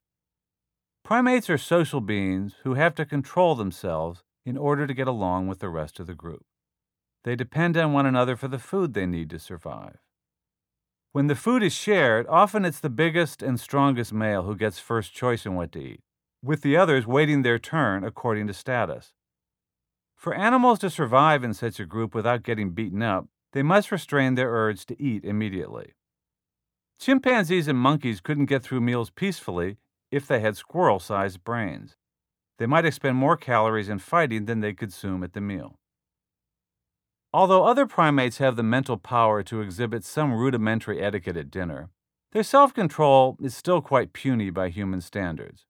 Primates 1.03 1.51
are 1.51 1.57
social 1.59 2.01
beings 2.01 2.55
who 2.63 2.73
have 2.73 2.95
to 2.95 3.05
control 3.05 3.53
themselves 3.53 4.23
in 4.43 4.57
order 4.57 4.87
to 4.87 4.93
get 4.95 5.07
along 5.07 5.47
with 5.47 5.59
the 5.59 5.69
rest 5.69 5.99
of 5.99 6.07
the 6.07 6.15
group. 6.15 6.41
They 7.25 7.35
depend 7.35 7.77
on 7.77 7.93
one 7.93 8.07
another 8.07 8.35
for 8.35 8.47
the 8.47 8.57
food 8.57 8.95
they 8.95 9.05
need 9.05 9.29
to 9.29 9.37
survive. 9.37 9.99
When 11.11 11.27
the 11.27 11.35
food 11.35 11.61
is 11.61 11.73
shared, 11.73 12.25
often 12.27 12.65
it's 12.65 12.79
the 12.79 12.89
biggest 12.89 13.43
and 13.43 13.59
strongest 13.59 14.11
male 14.11 14.45
who 14.45 14.55
gets 14.55 14.79
first 14.79 15.13
choice 15.13 15.45
in 15.45 15.53
what 15.53 15.71
to 15.73 15.79
eat, 15.79 16.01
with 16.41 16.63
the 16.63 16.75
others 16.75 17.05
waiting 17.05 17.43
their 17.43 17.59
turn 17.59 18.03
according 18.03 18.47
to 18.47 18.53
status. 18.55 19.13
For 20.15 20.33
animals 20.33 20.79
to 20.79 20.89
survive 20.89 21.43
in 21.43 21.53
such 21.53 21.79
a 21.79 21.85
group 21.85 22.15
without 22.15 22.41
getting 22.41 22.71
beaten 22.71 23.03
up, 23.03 23.27
they 23.55 23.63
must 23.63 23.91
restrain 23.91 24.35
their 24.35 24.51
urge 24.51 24.85
to 24.85 25.01
eat 25.01 25.25
immediately. 25.25 25.93
Chimpanzees 26.99 27.67
and 27.67 27.79
monkeys 27.79 28.21
couldn't 28.21 28.45
get 28.45 28.61
through 28.61 28.81
meals 28.81 29.09
peacefully 29.09 29.77
if 30.11 30.27
they 30.27 30.41
had 30.41 30.55
squirrel 30.55 30.99
sized 30.99 31.43
brains 31.43 31.95
they 32.57 32.65
might 32.65 32.85
expend 32.85 33.17
more 33.17 33.37
calories 33.37 33.89
in 33.89 33.99
fighting 33.99 34.45
than 34.45 34.61
they 34.61 34.73
consume 34.73 35.23
at 35.23 35.33
the 35.33 35.41
meal. 35.41 35.77
Although 37.33 37.65
other 37.65 37.85
primates 37.85 38.37
have 38.37 38.55
the 38.55 38.63
mental 38.63 38.97
power 38.97 39.43
to 39.43 39.61
exhibit 39.61 40.05
some 40.05 40.33
rudimentary 40.33 41.01
etiquette 41.01 41.35
at 41.35 41.51
dinner, 41.51 41.89
their 42.31 42.43
self 42.43 42.73
control 42.73 43.37
is 43.41 43.55
still 43.55 43.81
quite 43.81 44.13
puny 44.13 44.49
by 44.49 44.69
human 44.69 45.01
standards. 45.01 45.65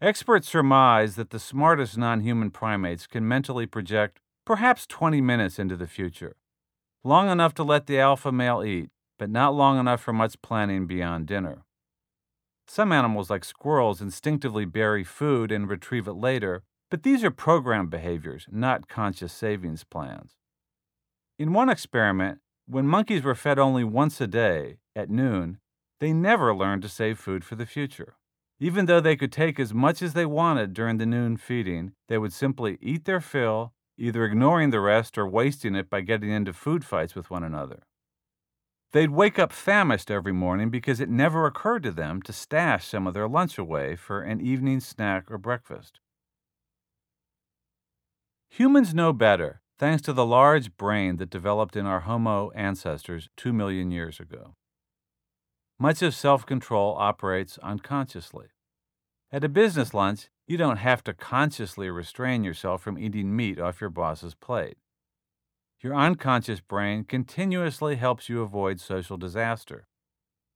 Experts 0.00 0.48
surmise 0.48 1.16
that 1.16 1.30
the 1.30 1.38
smartest 1.38 1.96
non 1.96 2.20
human 2.20 2.50
primates 2.50 3.06
can 3.06 3.26
mentally 3.26 3.66
project 3.66 4.20
perhaps 4.44 4.86
20 4.86 5.20
minutes 5.20 5.58
into 5.58 5.76
the 5.76 5.86
future, 5.86 6.36
long 7.04 7.30
enough 7.30 7.54
to 7.54 7.62
let 7.62 7.86
the 7.86 7.98
alpha 7.98 8.32
male 8.32 8.62
eat, 8.64 8.90
but 9.18 9.30
not 9.30 9.54
long 9.54 9.78
enough 9.78 10.00
for 10.00 10.12
much 10.12 10.40
planning 10.42 10.86
beyond 10.86 11.26
dinner. 11.26 11.64
Some 12.66 12.92
animals, 12.92 13.30
like 13.30 13.44
squirrels, 13.44 14.00
instinctively 14.00 14.64
bury 14.64 15.04
food 15.04 15.50
and 15.50 15.68
retrieve 15.68 16.06
it 16.06 16.12
later, 16.12 16.62
but 16.90 17.02
these 17.02 17.24
are 17.24 17.30
programmed 17.30 17.90
behaviors, 17.90 18.46
not 18.50 18.88
conscious 18.88 19.32
savings 19.32 19.84
plans. 19.84 20.36
In 21.38 21.52
one 21.52 21.68
experiment, 21.68 22.40
when 22.66 22.86
monkeys 22.86 23.22
were 23.22 23.34
fed 23.34 23.58
only 23.58 23.84
once 23.84 24.20
a 24.20 24.26
day, 24.26 24.78
at 24.94 25.08
noon, 25.08 25.58
they 26.00 26.12
never 26.12 26.54
learned 26.54 26.82
to 26.82 26.88
save 26.88 27.18
food 27.18 27.44
for 27.44 27.54
the 27.54 27.66
future. 27.66 28.16
Even 28.60 28.86
though 28.86 29.00
they 29.00 29.16
could 29.16 29.32
take 29.32 29.58
as 29.60 29.72
much 29.72 30.02
as 30.02 30.14
they 30.14 30.26
wanted 30.26 30.74
during 30.74 30.98
the 30.98 31.06
noon 31.06 31.36
feeding, 31.36 31.92
they 32.08 32.18
would 32.18 32.32
simply 32.32 32.76
eat 32.82 33.04
their 33.04 33.20
fill, 33.20 33.72
either 33.98 34.24
ignoring 34.24 34.70
the 34.70 34.80
rest 34.80 35.18
or 35.18 35.28
wasting 35.28 35.74
it 35.74 35.90
by 35.90 36.00
getting 36.00 36.30
into 36.30 36.52
food 36.52 36.84
fights 36.84 37.14
with 37.14 37.30
one 37.30 37.42
another. 37.42 37.82
They'd 38.92 39.10
wake 39.10 39.38
up 39.38 39.52
famished 39.52 40.10
every 40.10 40.32
morning 40.32 40.70
because 40.70 41.00
it 41.00 41.10
never 41.10 41.44
occurred 41.44 41.82
to 41.82 41.90
them 41.90 42.22
to 42.22 42.32
stash 42.32 42.86
some 42.86 43.06
of 43.06 43.12
their 43.12 43.28
lunch 43.28 43.58
away 43.58 43.96
for 43.96 44.22
an 44.22 44.40
evening 44.40 44.80
snack 44.80 45.30
or 45.30 45.36
breakfast. 45.36 46.00
Humans 48.48 48.94
know 48.94 49.12
better, 49.12 49.60
thanks 49.78 50.02
to 50.02 50.14
the 50.14 50.24
large 50.24 50.76
brain 50.78 51.18
that 51.18 51.28
developed 51.28 51.76
in 51.76 51.84
our 51.84 52.00
Homo 52.00 52.50
ancestors 52.52 53.28
two 53.36 53.52
million 53.52 53.90
years 53.90 54.20
ago. 54.20 54.54
Much 55.78 56.02
of 56.02 56.14
self 56.14 56.46
control 56.46 56.96
operates 56.98 57.58
unconsciously. 57.58 58.46
At 59.30 59.44
a 59.44 59.48
business 59.48 59.92
lunch, 59.92 60.28
you 60.46 60.56
don't 60.56 60.78
have 60.78 61.04
to 61.04 61.14
consciously 61.14 61.90
restrain 61.90 62.44
yourself 62.44 62.82
from 62.82 62.98
eating 62.98 63.36
meat 63.36 63.60
off 63.60 63.80
your 63.80 63.90
boss's 63.90 64.34
plate 64.34 64.78
your 65.80 65.94
unconscious 65.94 66.60
brain 66.60 67.04
continuously 67.04 67.96
helps 67.96 68.28
you 68.28 68.42
avoid 68.42 68.80
social 68.80 69.16
disaster. 69.16 69.86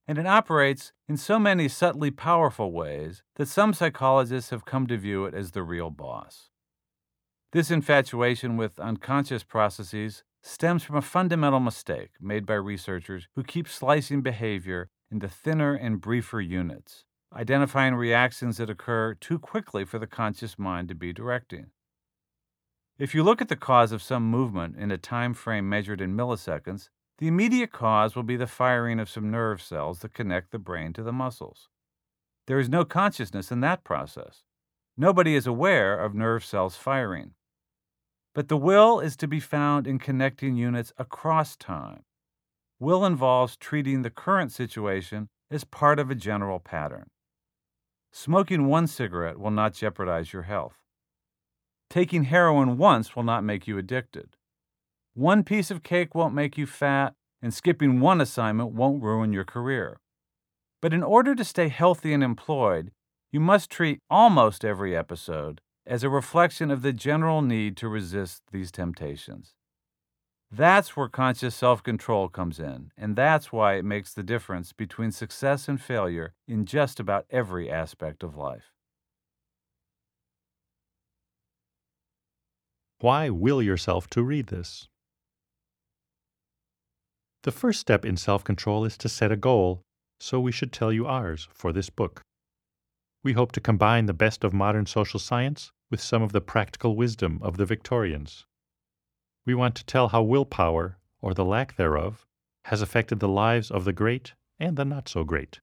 And 0.09 0.19
it 0.19 0.27
operates 0.27 0.93
in 1.09 1.17
so 1.17 1.39
many 1.39 1.69
subtly 1.69 2.11
powerful 2.11 2.73
ways 2.73 3.23
that 3.37 3.47
some 3.47 3.73
psychologists 3.73 4.51
have 4.51 4.65
come 4.65 4.89
to 4.89 4.97
view 4.97 5.25
it 5.25 5.35
as 5.35 5.53
the 5.53 5.63
real 5.63 5.91
boss. 5.91 6.51
This 7.53 7.71
infatuation 7.71 8.57
with 8.57 8.81
unconscious 8.81 9.45
processes 9.45 10.25
stems 10.43 10.83
from 10.83 10.97
a 10.97 11.03
fundamental 11.03 11.61
mistake 11.61 12.11
made 12.21 12.45
by 12.45 12.55
researchers 12.55 13.29
who 13.37 13.45
keep 13.45 13.69
slicing 13.69 14.23
behavior 14.23 14.89
into 15.11 15.29
thinner 15.29 15.75
and 15.75 16.01
briefer 16.01 16.41
units, 16.41 17.05
identifying 17.35 17.95
reactions 17.95 18.59
that 18.59 18.71
occur 18.71 19.15
too 19.15 19.39
quickly 19.39 19.85
for 19.85 19.99
the 19.99 20.07
conscious 20.07 20.59
mind 20.59 20.89
to 20.89 20.95
be 20.95 21.13
directing. 21.13 21.67
If 22.99 23.15
you 23.15 23.23
look 23.23 23.41
at 23.41 23.49
the 23.49 23.57
cause 23.57 23.91
of 23.93 24.03
some 24.03 24.31
movement 24.31 24.77
in 24.77 24.91
a 24.91 24.99
time 24.99 25.35
frame 25.35 25.69
measured 25.69 26.01
in 26.01 26.15
milliseconds, 26.17 26.89
the 27.19 27.29
immediate 27.29 27.73
cause 27.73 28.15
will 28.15 28.23
be 28.23 28.37
the 28.37 28.47
firing 28.47 28.99
of 28.99 29.09
some 29.09 29.31
nerve 29.31 29.63
cells 29.63 30.01
that 30.01 30.15
connect 30.15 30.51
the 30.51 30.59
brain 30.59 30.93
to 30.95 31.03
the 31.03 31.13
muscles. 31.13 31.69
There 32.47 32.59
is 32.59 32.69
no 32.69 32.85
consciousness 32.85 33.51
in 33.51 33.61
that 33.61 33.85
process. 33.85 34.43
Nobody 34.97 35.35
is 35.35 35.47
aware 35.47 35.99
of 35.99 36.15
nerve 36.15 36.45
cells 36.45 36.77
firing. 36.77 37.33
But 38.35 38.49
the 38.49 38.57
will 38.57 39.01
is 39.01 39.17
to 39.19 39.29
be 39.29 39.41
found 39.41 39.87
in 39.87 39.99
connecting 39.99 40.57
units 40.57 40.93
across 40.99 41.57
time. 41.57 42.03
Will 42.79 43.05
involves 43.05 43.57
treating 43.57 44.03
the 44.03 44.11
current 44.11 44.51
situation 44.53 45.29
as 45.51 45.65
part 45.65 45.99
of 45.99 46.11
a 46.11 46.15
general 46.15 46.59
pattern. 46.59 47.09
Smoking 48.15 48.67
one 48.67 48.87
cigarette 48.87 49.39
will 49.39 49.51
not 49.51 49.73
jeopardize 49.73 50.35
your 50.35 50.43
health. 50.43 50.77
Taking 51.89 52.25
heroin 52.25 52.77
once 52.77 53.17
will 53.17 53.23
not 53.23 53.43
make 53.43 53.67
you 53.67 53.79
addicted. 53.79 54.37
One 55.15 55.43
piece 55.45 55.71
of 55.71 55.83
cake 55.83 56.15
won't 56.15 56.35
make 56.35 56.59
you 56.59 56.67
fat, 56.67 57.15
and 57.41 57.53
skipping 57.53 58.01
one 58.01 58.21
assignment 58.21 58.73
won't 58.73 59.03
ruin 59.03 59.33
your 59.33 59.45
career. 59.45 59.99
But 60.83 60.93
in 60.93 61.03
order 61.03 61.35
to 61.35 61.45
stay 61.45 61.69
healthy 61.69 62.13
and 62.13 62.23
employed, 62.23 62.93
you 63.31 63.41
must 63.41 63.71
treat 63.71 63.99
almost 64.11 64.65
every 64.65 64.95
episode 64.95 65.63
as 65.87 66.05
a 66.05 66.11
reflection 66.11 66.71
of 66.71 66.83
the 66.83 66.93
general 66.93 67.41
need 67.41 67.77
to 67.79 67.89
resist 67.89 68.43
these 68.53 68.71
temptations. 68.71 69.55
That's 70.55 70.95
where 70.95 71.09
conscious 71.09 71.55
self 71.55 71.83
control 71.83 72.29
comes 72.29 72.61
in, 72.61 72.93
and 72.95 73.17
that's 73.17 73.53
why 73.53 73.77
it 73.77 73.87
makes 73.87 74.13
the 74.13 74.23
difference 74.23 74.75
between 74.75 75.11
success 75.11 75.67
and 75.67 75.81
failure 75.81 76.35
in 76.47 76.67
just 76.67 77.01
about 77.01 77.25
every 77.31 77.71
aspect 77.71 78.23
of 78.23 78.37
life. 78.37 78.75
Why 83.01 83.31
will 83.31 83.63
yourself 83.63 84.09
to 84.11 84.23
read 84.23 84.49
this? 84.49 84.89
The 87.45 87.51
first 87.51 87.81
step 87.81 88.05
in 88.05 88.19
self 88.19 88.45
control 88.45 88.85
is 88.85 88.99
to 88.99 89.09
set 89.09 89.33
a 89.33 89.37
goal, 89.37 89.81
so 90.21 90.39
we 90.39 90.53
should 90.53 90.71
tell 90.71 90.93
you 90.93 91.07
ours 91.07 91.49
for 91.51 91.73
this 91.73 91.89
book. 91.89 92.21
We 93.25 93.33
hope 93.33 93.53
to 93.53 93.61
combine 93.63 94.05
the 94.05 94.13
best 94.13 94.45
of 94.45 94.53
modern 94.53 94.85
social 94.85 95.19
science 95.19 95.73
with 95.91 96.03
some 96.03 96.23
of 96.23 96.33
the 96.33 96.43
practical 96.43 96.95
wisdom 96.95 97.39
of 97.41 97.57
the 97.57 97.65
Victorians. 97.65 98.45
We 99.45 99.55
want 99.55 99.75
to 99.75 99.85
tell 99.85 100.09
how 100.09 100.23
willpower, 100.23 100.99
or 101.21 101.35
the 101.35 101.45
lack 101.45 101.77
thereof, 101.77 102.25
has 102.67 102.81
affected 102.81 103.19
the 103.19 103.29
lives 103.29 103.71
of 103.71 103.85
the 103.85 103.93
great 103.93 104.35
and 104.59 104.77
the 104.77 104.85
not 104.85 105.09
so 105.09 105.25
great. 105.25 105.61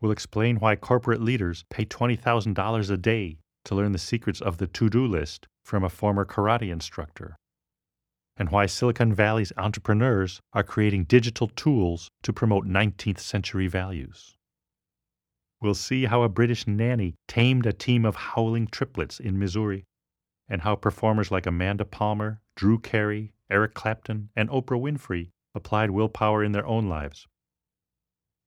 We'll 0.00 0.12
explain 0.12 0.56
why 0.56 0.76
corporate 0.76 1.20
leaders 1.20 1.64
pay 1.68 1.84
$20,000 1.84 2.90
a 2.90 2.96
day 2.96 3.38
to 3.66 3.74
learn 3.74 3.92
the 3.92 3.98
secrets 3.98 4.40
of 4.40 4.56
the 4.56 4.66
to 4.66 4.88
do 4.88 5.06
list 5.06 5.46
from 5.62 5.84
a 5.84 5.90
former 5.90 6.24
karate 6.24 6.72
instructor. 6.72 7.36
and 8.40 8.48
why 8.48 8.64
Silicon 8.64 9.12
Valley's 9.12 9.52
entrepreneurs 9.58 10.40
are 10.54 10.62
creating 10.62 11.04
digital 11.04 11.46
tools 11.48 12.08
to 12.22 12.32
promote 12.32 12.66
19th 12.66 13.18
century 13.18 13.66
values. 13.66 14.34
We'll 15.60 15.74
see 15.74 16.06
how 16.06 16.22
a 16.22 16.28
British 16.30 16.66
nanny 16.66 17.16
tamed 17.28 17.66
a 17.66 17.72
team 17.74 18.06
of 18.06 18.16
howling 18.16 18.68
triplets 18.68 19.20
in 19.20 19.38
Missouri, 19.38 19.84
and 20.48 20.62
how 20.62 20.74
performers 20.74 21.30
like 21.30 21.44
Amanda 21.44 21.84
Palmer, 21.84 22.40
Drew 22.60 22.78
Carey, 22.78 23.32
Eric 23.48 23.72
Clapton, 23.72 24.28
and 24.36 24.50
Oprah 24.50 24.78
Winfrey 24.78 25.30
applied 25.54 25.92
willpower 25.92 26.44
in 26.44 26.52
their 26.52 26.66
own 26.66 26.90
lives. 26.90 27.26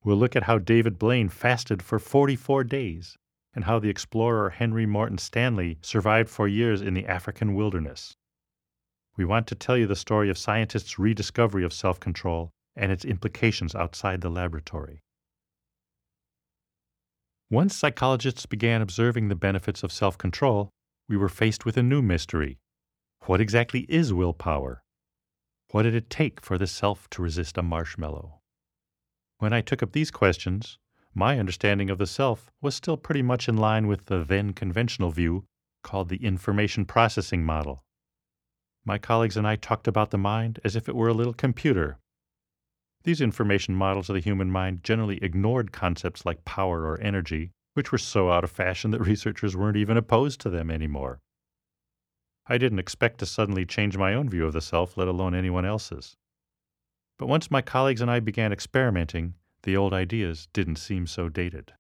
We'll 0.03 0.17
look 0.17 0.35
at 0.35 0.43
how 0.43 0.59
David 0.59 0.99
Blaine 0.99 1.29
fasted 1.29 1.81
for 1.81 1.97
44 1.97 2.63
days, 2.65 3.17
and 3.55 3.63
how 3.63 3.79
the 3.79 3.89
explorer 3.89 4.51
Henry 4.51 4.85
Morton 4.85 5.17
Stanley 5.17 5.79
survived 5.81 6.29
for 6.29 6.47
years 6.47 6.79
in 6.79 6.93
the 6.93 7.07
African 7.07 7.55
wilderness. 7.55 8.15
We 9.17 9.25
want 9.25 9.47
to 9.47 9.55
tell 9.55 9.79
you 9.79 9.87
the 9.87 9.95
story 9.95 10.29
of 10.29 10.37
scientists' 10.37 10.99
rediscovery 10.99 11.63
of 11.63 11.73
self 11.73 11.99
control 11.99 12.51
and 12.75 12.91
its 12.91 13.03
implications 13.03 13.73
outside 13.73 14.21
the 14.21 14.29
laboratory. 14.29 15.01
Once 17.49 17.75
psychologists 17.75 18.45
began 18.45 18.83
observing 18.83 19.29
the 19.29 19.35
benefits 19.35 19.81
of 19.81 19.91
self 19.91 20.19
control, 20.19 20.69
we 21.09 21.17
were 21.17 21.29
faced 21.29 21.65
with 21.65 21.77
a 21.77 21.81
new 21.81 22.03
mystery. 22.03 22.59
What 23.25 23.39
exactly 23.39 23.85
is 23.87 24.13
willpower? 24.13 24.83
What 25.71 25.83
did 25.83 25.95
it 25.95 26.09
take 26.09 26.41
for 26.41 26.57
the 26.57 26.67
self 26.67 27.09
to 27.11 27.21
resist 27.21 27.57
a 27.57 27.61
marshmallow? 27.61 28.41
When 29.37 29.53
I 29.53 29.61
took 29.61 29.81
up 29.81 29.93
these 29.93 30.11
questions, 30.11 30.77
my 31.15 31.39
understanding 31.39 31.89
of 31.89 31.99
the 31.99 32.05
self 32.05 32.51
was 32.61 32.75
still 32.75 32.97
pretty 32.97 33.21
much 33.21 33.47
in 33.47 33.55
line 33.55 33.87
with 33.87 34.07
the 34.07 34.25
then 34.25 34.51
conventional 34.51 35.09
view 35.09 35.45
called 35.83 36.09
the 36.09 36.21
information 36.25 36.83
processing 36.83 37.45
model. 37.45 37.85
My 38.83 38.97
colleagues 38.97 39.37
and 39.37 39.47
I 39.47 39.55
talked 39.55 39.87
about 39.87 40.11
the 40.11 40.17
mind 40.17 40.59
as 40.65 40.75
if 40.75 40.89
it 40.89 40.95
were 40.95 41.07
a 41.07 41.13
little 41.13 41.33
computer. 41.33 41.99
These 43.05 43.21
information 43.21 43.73
models 43.73 44.09
of 44.09 44.15
the 44.15 44.19
human 44.19 44.51
mind 44.51 44.83
generally 44.83 45.23
ignored 45.23 45.71
concepts 45.71 46.25
like 46.25 46.43
power 46.43 46.81
or 46.81 46.99
energy, 46.99 47.51
which 47.73 47.93
were 47.93 47.97
so 47.97 48.31
out 48.31 48.43
of 48.43 48.51
fashion 48.51 48.91
that 48.91 48.99
researchers 49.07 49.55
weren't 49.55 49.77
even 49.77 49.95
opposed 49.95 50.41
to 50.41 50.49
them 50.49 50.69
anymore. 50.69 51.21
I 52.45 52.57
didn't 52.57 52.79
expect 52.79 53.19
to 53.19 53.25
suddenly 53.25 53.65
change 53.65 53.97
my 53.97 54.13
own 54.13 54.29
view 54.29 54.45
of 54.45 54.53
the 54.53 54.61
self, 54.61 54.97
let 54.97 55.07
alone 55.07 55.33
anyone 55.33 55.65
else's. 55.65 56.17
But 57.17 57.27
once 57.27 57.51
my 57.51 57.61
colleagues 57.61 58.01
and 58.01 58.11
I 58.11 58.19
began 58.19 58.51
experimenting, 58.51 59.35
the 59.63 59.77
old 59.77 59.93
ideas 59.93 60.47
didn't 60.51 60.75
seem 60.75 61.07
so 61.07 61.29
dated. 61.29 61.73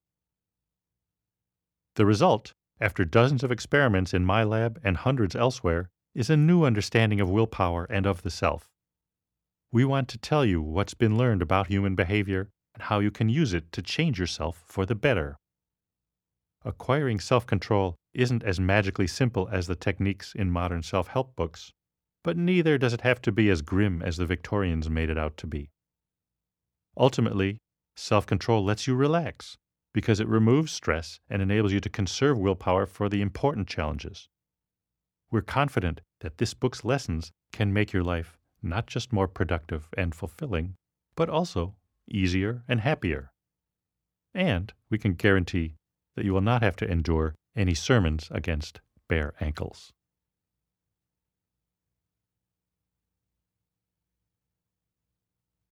The 1.95 2.05
result, 2.05 2.53
after 2.79 3.03
dozens 3.05 3.43
of 3.43 3.51
experiments 3.51 4.13
in 4.13 4.25
my 4.25 4.43
lab 4.43 4.79
and 4.83 4.97
hundreds 4.97 5.35
elsewhere, 5.35 5.89
is 6.15 6.29
a 6.29 6.37
new 6.37 6.63
understanding 6.63 7.19
of 7.19 7.29
willpower 7.29 7.85
and 7.85 8.05
of 8.05 8.21
the 8.21 8.31
self. 8.31 8.69
We 9.71 9.83
want 9.85 10.07
to 10.09 10.17
tell 10.17 10.45
you 10.45 10.61
what's 10.61 10.93
been 10.93 11.17
learned 11.17 11.41
about 11.41 11.67
human 11.67 11.95
behavior 11.95 12.49
and 12.73 12.83
how 12.83 12.99
you 12.99 13.11
can 13.11 13.27
use 13.29 13.53
it 13.53 13.71
to 13.73 13.81
change 13.81 14.19
yourself 14.19 14.63
for 14.65 14.85
the 14.85 14.95
better. 14.95 15.37
Acquiring 16.65 17.19
self 17.19 17.45
control 17.45 17.97
isn't 18.13 18.43
as 18.43 18.59
magically 18.59 19.07
simple 19.07 19.49
as 19.49 19.67
the 19.67 19.75
techniques 19.75 20.33
in 20.33 20.49
modern 20.49 20.81
self 20.81 21.07
help 21.07 21.35
books, 21.35 21.73
but 22.23 22.37
neither 22.37 22.77
does 22.77 22.93
it 22.93 23.01
have 23.01 23.21
to 23.23 23.33
be 23.33 23.49
as 23.49 23.61
grim 23.61 24.01
as 24.01 24.15
the 24.15 24.25
Victorians 24.25 24.89
made 24.89 25.09
it 25.09 25.17
out 25.17 25.35
to 25.37 25.47
be. 25.47 25.71
Ultimately, 26.95 27.57
self 27.97 28.25
control 28.25 28.63
lets 28.63 28.87
you 28.87 28.95
relax 28.95 29.57
because 29.93 30.21
it 30.21 30.27
removes 30.27 30.71
stress 30.71 31.19
and 31.29 31.41
enables 31.41 31.73
you 31.73 31.81
to 31.81 31.89
conserve 31.89 32.37
willpower 32.37 32.85
for 32.85 33.09
the 33.09 33.21
important 33.21 33.67
challenges. 33.67 34.29
We're 35.29 35.41
confident 35.41 35.99
that 36.21 36.37
this 36.37 36.53
book's 36.53 36.85
lessons 36.85 37.31
can 37.51 37.73
make 37.73 37.91
your 37.91 38.03
life 38.03 38.37
not 38.61 38.87
just 38.87 39.11
more 39.11 39.27
productive 39.27 39.89
and 39.97 40.15
fulfilling, 40.15 40.75
but 41.15 41.29
also 41.29 41.75
easier 42.09 42.63
and 42.69 42.79
happier. 42.79 43.31
And 44.33 44.73
we 44.89 44.97
can 44.97 45.13
guarantee 45.13 45.75
that 46.15 46.25
you 46.25 46.33
will 46.33 46.41
not 46.41 46.61
have 46.61 46.75
to 46.77 46.89
endure 46.89 47.35
any 47.55 47.73
sermons 47.73 48.27
against 48.31 48.81
bare 49.07 49.33
ankles. 49.39 49.93